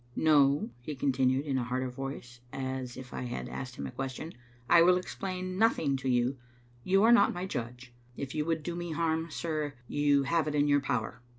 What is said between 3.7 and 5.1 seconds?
him a question," I will